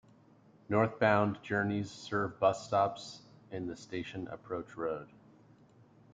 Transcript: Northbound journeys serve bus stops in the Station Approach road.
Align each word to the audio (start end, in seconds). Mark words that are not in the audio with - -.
Northbound 0.67 1.43
journeys 1.43 1.91
serve 1.91 2.39
bus 2.39 2.65
stops 2.65 3.21
in 3.51 3.67
the 3.67 3.77
Station 3.77 4.27
Approach 4.29 4.75
road. 4.75 5.09